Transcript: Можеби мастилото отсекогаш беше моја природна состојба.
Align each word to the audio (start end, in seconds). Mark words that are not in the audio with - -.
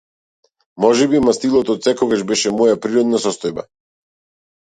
Можеби 0.85 1.19
мастилото 1.25 1.75
отсекогаш 1.77 2.23
беше 2.33 2.55
моја 2.61 2.79
природна 2.87 3.19
состојба. 3.27 3.67